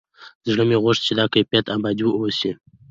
[0.49, 2.51] زړه مې غوښت چې دا کيف ابدي واوسي.